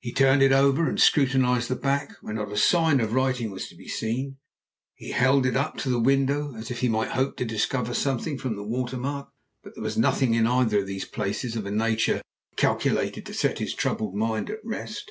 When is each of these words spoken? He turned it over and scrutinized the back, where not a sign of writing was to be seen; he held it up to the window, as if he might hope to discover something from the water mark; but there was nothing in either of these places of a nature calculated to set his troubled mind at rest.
He 0.00 0.12
turned 0.12 0.42
it 0.42 0.52
over 0.52 0.86
and 0.90 1.00
scrutinized 1.00 1.70
the 1.70 1.74
back, 1.74 2.12
where 2.20 2.34
not 2.34 2.52
a 2.52 2.56
sign 2.58 3.00
of 3.00 3.14
writing 3.14 3.50
was 3.50 3.66
to 3.70 3.74
be 3.74 3.88
seen; 3.88 4.36
he 4.94 5.12
held 5.12 5.46
it 5.46 5.56
up 5.56 5.78
to 5.78 5.88
the 5.88 5.98
window, 5.98 6.54
as 6.54 6.70
if 6.70 6.80
he 6.80 6.88
might 6.90 7.12
hope 7.12 7.38
to 7.38 7.46
discover 7.46 7.94
something 7.94 8.36
from 8.36 8.56
the 8.56 8.62
water 8.62 8.98
mark; 8.98 9.30
but 9.62 9.74
there 9.74 9.82
was 9.82 9.96
nothing 9.96 10.34
in 10.34 10.46
either 10.46 10.80
of 10.80 10.86
these 10.86 11.06
places 11.06 11.56
of 11.56 11.64
a 11.64 11.70
nature 11.70 12.20
calculated 12.56 13.24
to 13.24 13.32
set 13.32 13.58
his 13.58 13.72
troubled 13.72 14.14
mind 14.14 14.50
at 14.50 14.58
rest. 14.66 15.10